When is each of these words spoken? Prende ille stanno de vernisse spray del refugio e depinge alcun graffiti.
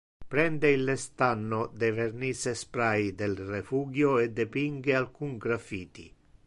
Prende 0.33 0.69
ille 0.77 0.95
stanno 1.01 1.59
de 1.83 1.91
vernisse 1.91 2.55
spray 2.63 3.13
del 3.19 3.35
refugio 3.53 4.17
e 4.17 4.27
depinge 4.31 4.95
alcun 5.01 5.37
graffiti. 5.37 6.07